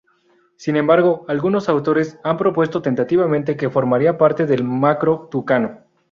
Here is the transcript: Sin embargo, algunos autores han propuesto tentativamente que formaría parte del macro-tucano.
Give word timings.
Sin 0.55 0.77
embargo, 0.77 1.25
algunos 1.27 1.69
autores 1.69 2.17
han 2.23 2.35
propuesto 2.35 2.81
tentativamente 2.81 3.55
que 3.55 3.69
formaría 3.69 4.17
parte 4.17 4.47
del 4.47 4.63
macro-tucano. 4.63 5.81